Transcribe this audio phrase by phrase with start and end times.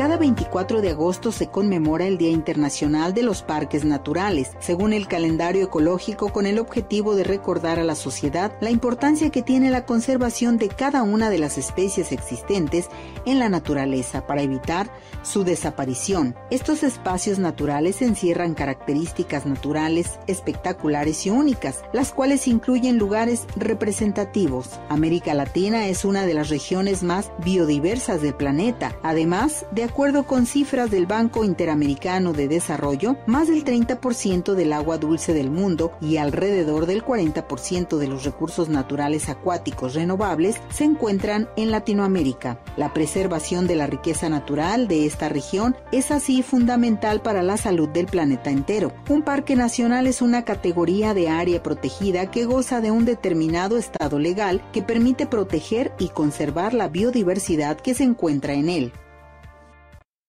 [0.00, 5.06] Cada 24 de agosto se conmemora el Día Internacional de los Parques Naturales, según el
[5.06, 9.84] calendario ecológico con el objetivo de recordar a la sociedad la importancia que tiene la
[9.84, 12.88] conservación de cada una de las especies existentes
[13.26, 14.90] en la naturaleza para evitar
[15.20, 16.34] su desaparición.
[16.50, 24.80] Estos espacios naturales encierran características naturales espectaculares y únicas, las cuales incluyen lugares representativos.
[24.88, 28.96] América Latina es una de las regiones más biodiversas del planeta.
[29.02, 34.98] Además, de acuerdo con cifras del Banco Interamericano de Desarrollo, más del 30% del agua
[34.98, 41.48] dulce del mundo y alrededor del 40% de los recursos naturales acuáticos renovables se encuentran
[41.56, 42.60] en Latinoamérica.
[42.76, 47.88] La preservación de la riqueza natural de esta región es así fundamental para la salud
[47.88, 48.92] del planeta entero.
[49.08, 54.20] Un parque nacional es una categoría de área protegida que goza de un determinado estado
[54.20, 58.92] legal que permite proteger y conservar la biodiversidad que se encuentra en él.